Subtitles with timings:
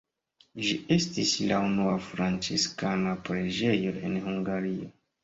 [0.67, 4.89] Ĝi estis la unua franciskana preĝejo en Hungario.